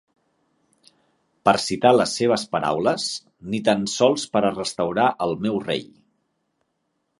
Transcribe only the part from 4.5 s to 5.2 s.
restaurar